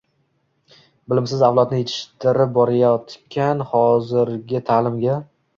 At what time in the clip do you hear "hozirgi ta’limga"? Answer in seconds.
3.75-5.21